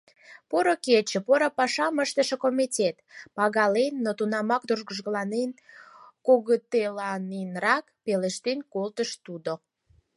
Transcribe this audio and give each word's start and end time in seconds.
—Поро 0.49 0.75
кече, 0.85 1.19
поро 1.27 1.49
пашам 1.57 1.95
ыштыше 2.05 2.35
комитет!— 2.45 2.95
пагален, 3.35 3.93
но 4.05 4.11
тунамак 4.17 4.63
тургыжланен, 4.67 5.49
кокытеланенрак 6.25 7.85
пелештен 8.03 8.59
колтыш 8.73 9.09
тудо. 9.25 9.53